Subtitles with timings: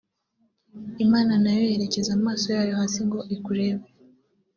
[1.05, 3.87] Imana nayo yerekeza amaso yayo hasi ngo ikurebe